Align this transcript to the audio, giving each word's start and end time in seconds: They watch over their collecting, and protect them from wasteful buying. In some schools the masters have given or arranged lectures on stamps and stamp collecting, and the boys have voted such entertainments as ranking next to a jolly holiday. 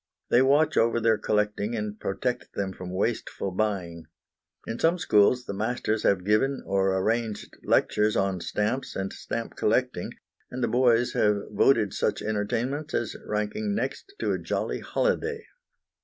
They 0.31 0.41
watch 0.41 0.77
over 0.77 0.99
their 0.99 1.19
collecting, 1.19 1.75
and 1.75 1.99
protect 1.99 2.53
them 2.55 2.73
from 2.73 2.89
wasteful 2.89 3.51
buying. 3.51 4.07
In 4.65 4.79
some 4.79 4.97
schools 4.97 5.45
the 5.45 5.53
masters 5.53 6.01
have 6.01 6.25
given 6.25 6.63
or 6.65 6.97
arranged 6.97 7.55
lectures 7.63 8.15
on 8.15 8.41
stamps 8.41 8.95
and 8.95 9.13
stamp 9.13 9.55
collecting, 9.55 10.11
and 10.49 10.63
the 10.63 10.67
boys 10.67 11.13
have 11.13 11.43
voted 11.51 11.93
such 11.93 12.23
entertainments 12.23 12.95
as 12.95 13.15
ranking 13.27 13.75
next 13.75 14.15
to 14.17 14.31
a 14.31 14.39
jolly 14.39 14.79
holiday. 14.79 15.43